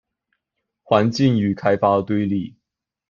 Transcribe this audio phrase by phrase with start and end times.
[0.83, 2.55] 環境與開發的對立